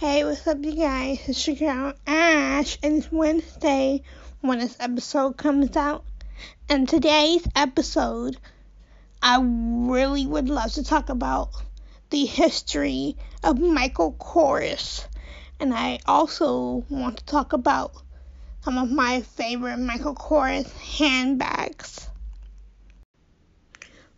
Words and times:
what's 0.00 0.46
up, 0.46 0.58
you 0.62 0.76
guys? 0.76 1.18
It's 1.26 1.44
your 1.48 1.56
girl 1.56 1.92
Ash, 2.06 2.78
and 2.84 2.98
it's 2.98 3.10
Wednesday 3.10 4.02
when 4.40 4.60
this 4.60 4.76
episode 4.78 5.36
comes 5.36 5.76
out. 5.76 6.04
And 6.68 6.88
today's 6.88 7.44
episode, 7.56 8.36
I 9.20 9.40
really 9.42 10.24
would 10.24 10.48
love 10.48 10.72
to 10.74 10.84
talk 10.84 11.08
about 11.08 11.50
the 12.10 12.24
history 12.26 13.16
of 13.42 13.58
Michael 13.58 14.12
Kors. 14.12 15.04
And 15.58 15.74
I 15.74 15.98
also 16.06 16.84
want 16.88 17.18
to 17.18 17.24
talk 17.24 17.52
about 17.52 17.92
some 18.60 18.78
of 18.78 18.92
my 18.92 19.22
favorite 19.22 19.78
Michael 19.78 20.14
Kors 20.14 20.70
handbags. 20.78 22.08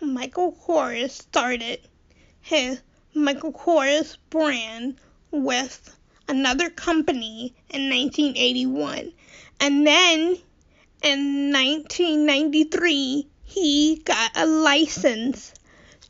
Michael 0.00 0.56
Kors 0.66 1.10
started 1.10 1.80
his 2.40 2.80
Michael 3.14 3.52
Kors 3.52 4.16
brand 4.30 4.96
with 5.30 5.96
another 6.28 6.70
company 6.70 7.54
in 7.70 7.90
1981. 7.90 9.12
And 9.60 9.86
then 9.86 10.36
in 11.02 11.52
1993, 11.52 13.28
he 13.44 14.02
got 14.04 14.30
a 14.34 14.46
license 14.46 15.54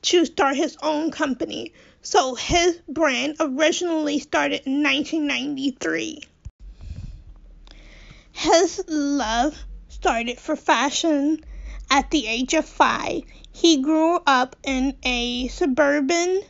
to 0.02 0.24
start 0.24 0.56
his 0.56 0.76
own 0.82 1.10
company. 1.10 1.72
So 2.02 2.34
his 2.34 2.80
brand 2.88 3.36
originally 3.40 4.20
started 4.20 4.62
in 4.64 4.82
1993. 4.82 6.22
His 8.32 8.84
love 8.86 9.58
started 9.88 10.38
for 10.38 10.56
fashion 10.56 11.44
at 11.90 12.10
the 12.10 12.26
age 12.26 12.54
of 12.54 12.64
five. 12.64 13.22
He 13.52 13.82
grew 13.82 14.20
up 14.26 14.56
in 14.62 14.96
a 15.02 15.48
suburban 15.48 16.42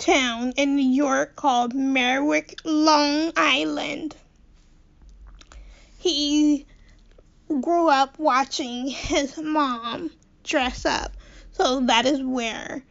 town 0.00 0.54
in 0.56 0.76
New 0.76 0.90
York 0.90 1.36
called 1.36 1.74
Merrick, 1.74 2.58
Long 2.64 3.32
Island. 3.36 4.16
He 5.98 6.66
grew 7.60 7.88
up 7.88 8.18
watching 8.18 8.88
his 8.88 9.36
mom 9.36 10.10
dress 10.42 10.86
up, 10.86 11.12
so 11.52 11.80
that 11.80 12.06
is 12.06 12.22
where 12.22 12.82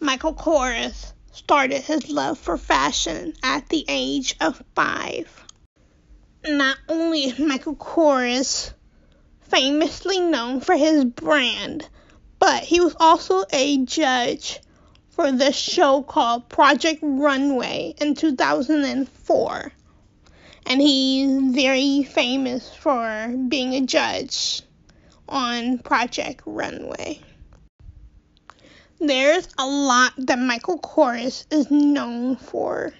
Michael 0.00 0.34
Kors 0.34 1.12
started 1.30 1.82
his 1.82 2.10
love 2.10 2.36
for 2.36 2.58
fashion 2.58 3.34
at 3.44 3.68
the 3.68 3.84
age 3.86 4.34
of 4.40 4.60
five. 4.74 5.44
Not 6.44 6.78
only 6.88 7.26
is 7.26 7.38
Michael 7.38 7.76
Kors 7.76 8.72
famously 9.42 10.18
known 10.18 10.60
for 10.60 10.76
his 10.76 11.04
brand, 11.04 11.88
but 12.40 12.64
he 12.64 12.80
was 12.80 12.96
also 12.98 13.44
a 13.52 13.78
judge 13.84 14.58
for 15.20 15.32
this 15.32 15.54
show 15.54 16.00
called 16.00 16.48
Project 16.48 17.00
Runway 17.02 17.92
in 18.00 18.14
2004. 18.14 19.72
And 20.64 20.80
he's 20.80 21.54
very 21.54 22.04
famous 22.04 22.74
for 22.74 23.28
being 23.48 23.74
a 23.74 23.84
judge 23.84 24.62
on 25.28 25.78
Project 25.80 26.40
Runway. 26.46 27.20
There's 28.98 29.46
a 29.58 29.66
lot 29.66 30.14
that 30.16 30.38
Michael 30.38 30.78
Kors 30.78 31.44
is 31.52 31.70
known 31.70 32.36
for. 32.36 32.94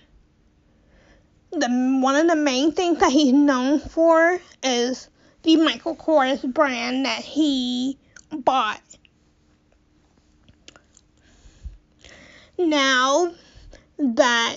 The 1.52 1.68
one 2.02 2.16
of 2.16 2.28
the 2.28 2.36
main 2.36 2.72
things 2.72 2.98
that 2.98 3.12
he's 3.12 3.32
known 3.32 3.80
for 3.80 4.38
is 4.62 5.08
the 5.42 5.56
Michael 5.56 5.96
Kors 5.96 6.42
brand 6.52 7.06
that 7.06 7.22
he 7.22 7.96
bought 8.30 8.82
now 12.69 13.33
that 13.98 14.56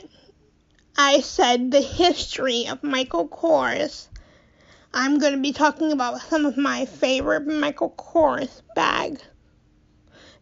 I 0.97 1.21
said 1.21 1.71
the 1.71 1.81
history 1.81 2.67
of 2.67 2.83
Michael 2.83 3.27
Kors, 3.27 4.07
I'm 4.93 5.17
going 5.17 5.33
to 5.33 5.41
be 5.41 5.53
talking 5.53 5.91
about 5.91 6.21
some 6.21 6.45
of 6.45 6.57
my 6.57 6.85
favorite 6.85 7.47
Michael 7.47 7.91
Kors 7.97 8.61
bags. 8.75 9.23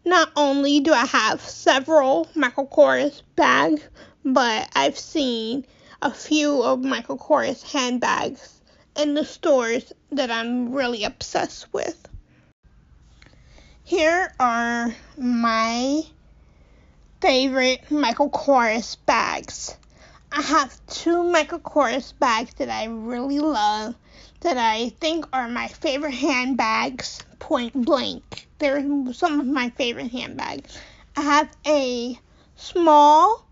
Not 0.04 0.30
only 0.36 0.80
do 0.80 0.92
I 0.92 1.06
have 1.06 1.40
several 1.40 2.28
Michael 2.34 2.66
Kors 2.66 3.22
bags, 3.36 3.82
but 4.24 4.68
I've 4.74 4.98
seen 4.98 5.64
a 6.02 6.12
few 6.12 6.62
of 6.62 6.84
Michael 6.84 7.18
Kors 7.18 7.62
handbags 7.62 8.60
in 8.96 9.14
the 9.14 9.24
stores 9.24 9.92
that 10.10 10.30
I'm 10.30 10.72
really 10.72 11.04
obsessed 11.04 11.72
with. 11.72 12.08
Here 13.84 14.34
are 14.38 14.94
my 15.16 16.02
favorite 17.22 17.88
Michael 17.88 18.30
Kors 18.30 18.96
bags. 19.06 19.76
I 20.32 20.42
have 20.42 20.76
two 20.88 21.22
Michael 21.22 21.60
Kors 21.60 22.12
bags 22.18 22.52
that 22.54 22.68
I 22.68 22.86
really 22.86 23.38
love 23.38 23.94
that 24.40 24.56
I 24.58 24.88
think 25.00 25.26
are 25.32 25.46
my 25.46 25.68
favorite 25.68 26.14
handbags, 26.14 27.20
point 27.38 27.74
blank. 27.74 28.48
They're 28.58 28.82
some 29.12 29.38
of 29.38 29.46
my 29.46 29.70
favorite 29.70 30.10
handbags. 30.10 30.76
I 31.16 31.20
have 31.20 31.48
a 31.64 32.18
small 32.56 33.46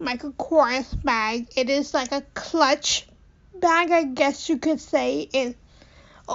Michael 0.00 0.32
Kors 0.32 1.00
bag. 1.04 1.46
It 1.54 1.70
is 1.70 1.94
like 1.94 2.10
a 2.10 2.22
clutch 2.34 3.06
bag, 3.54 3.92
I 3.92 4.02
guess 4.02 4.48
you 4.48 4.58
could 4.58 4.80
say. 4.80 5.28
It's 5.32 5.56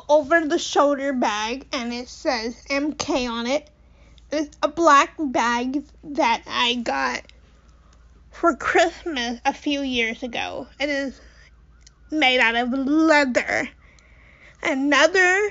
over 0.08 0.40
the 0.46 0.58
shoulder 0.58 1.12
bag 1.12 1.68
and 1.74 1.92
it 1.92 2.08
says 2.08 2.56
MK 2.69 3.30
on 3.30 3.46
it. 3.46 3.69
It's 4.29 4.57
a 4.61 4.67
black 4.67 5.13
bag 5.17 5.85
that 6.03 6.43
I 6.45 6.75
got 6.75 7.21
for 8.31 8.55
Christmas 8.55 9.39
a 9.45 9.53
few 9.53 9.81
years 9.81 10.21
ago. 10.21 10.67
It 10.79 10.89
is 10.89 11.19
made 12.11 12.39
out 12.39 12.55
of 12.55 12.73
leather. 12.73 13.69
Another 14.61 15.49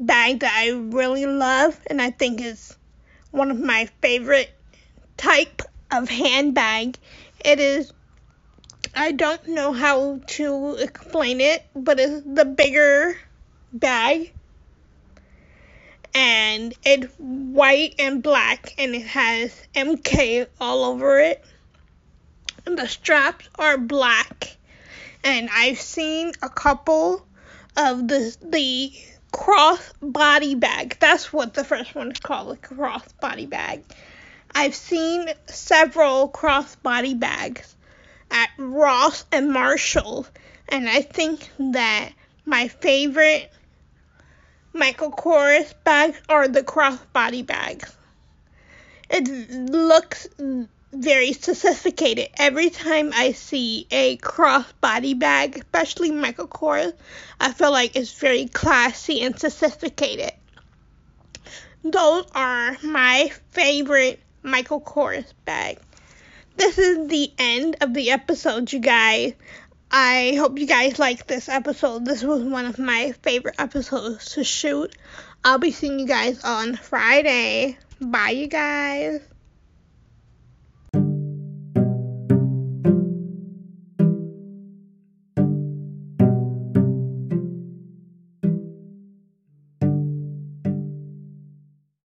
bag 0.00 0.40
that 0.40 0.54
I 0.54 0.70
really 0.70 1.26
love 1.26 1.78
and 1.88 2.00
I 2.00 2.10
think 2.10 2.40
is 2.40 2.76
one 3.30 3.50
of 3.50 3.60
my 3.60 3.90
favorite 4.00 4.52
type 5.18 5.60
of 5.90 6.08
handbag. 6.08 6.96
It 7.44 7.60
is 7.60 7.92
I 8.94 9.12
don't 9.12 9.48
know 9.48 9.72
how 9.72 10.20
to 10.28 10.76
explain 10.80 11.42
it, 11.42 11.62
but 11.76 12.00
it's 12.00 12.22
the 12.24 12.46
bigger 12.46 13.18
bag 13.72 14.32
and 16.18 16.74
it's 16.84 17.14
white 17.18 17.94
and 18.00 18.24
black 18.24 18.74
and 18.76 18.92
it 18.92 19.06
has 19.06 19.54
MK 19.72 20.48
all 20.60 20.82
over 20.82 21.20
it. 21.20 21.44
And 22.66 22.76
the 22.76 22.88
straps 22.88 23.48
are 23.56 23.78
black. 23.78 24.56
And 25.22 25.48
I've 25.52 25.80
seen 25.80 26.32
a 26.42 26.48
couple 26.48 27.24
of 27.76 28.08
the 28.08 28.36
the 28.42 28.92
cross 29.30 29.92
body 30.02 30.56
bag. 30.56 30.96
That's 30.98 31.32
what 31.32 31.54
the 31.54 31.62
first 31.62 31.94
one 31.94 32.10
is 32.10 32.18
called, 32.18 32.56
a 32.56 32.56
cross 32.56 33.06
body 33.20 33.46
bag. 33.46 33.84
I've 34.52 34.74
seen 34.74 35.28
several 35.46 36.26
cross 36.26 36.74
body 36.74 37.14
bags 37.14 37.76
at 38.32 38.50
Ross 38.58 39.24
and 39.30 39.52
Marshall, 39.52 40.26
and 40.68 40.88
I 40.88 41.02
think 41.02 41.48
that 41.60 42.10
my 42.44 42.66
favorite 42.66 43.52
Michael 44.78 45.10
Kors 45.10 45.74
bags 45.82 46.20
are 46.28 46.46
the 46.46 46.62
crossbody 46.62 47.44
bags. 47.44 47.92
It 49.10 49.28
looks 49.50 50.28
very 50.92 51.32
sophisticated. 51.32 52.28
Every 52.38 52.70
time 52.70 53.10
I 53.12 53.32
see 53.32 53.88
a 53.90 54.16
crossbody 54.18 55.18
bag, 55.18 55.56
especially 55.56 56.12
Michael 56.12 56.46
Kors, 56.46 56.92
I 57.40 57.52
feel 57.52 57.72
like 57.72 57.96
it's 57.96 58.12
very 58.12 58.46
classy 58.46 59.20
and 59.22 59.36
sophisticated. 59.36 60.32
Those 61.82 62.26
are 62.34 62.76
my 62.84 63.32
favorite 63.50 64.20
Michael 64.44 64.80
Kors 64.80 65.32
bags. 65.44 65.82
This 66.56 66.78
is 66.78 67.08
the 67.08 67.32
end 67.36 67.78
of 67.80 67.94
the 67.94 68.12
episode, 68.12 68.72
you 68.72 68.78
guys. 68.78 69.34
I 69.90 70.34
hope 70.36 70.58
you 70.58 70.66
guys 70.66 70.98
like 70.98 71.26
this 71.26 71.48
episode. 71.48 72.04
This 72.04 72.22
was 72.22 72.42
one 72.42 72.66
of 72.66 72.78
my 72.78 73.12
favorite 73.22 73.54
episodes 73.58 74.32
to 74.32 74.44
shoot. 74.44 74.94
I'll 75.44 75.58
be 75.58 75.70
seeing 75.70 75.98
you 75.98 76.06
guys 76.06 76.44
on 76.44 76.76
Friday. 76.76 77.78
Bye, 78.00 78.30
you 78.30 78.48
guys. 78.48 79.20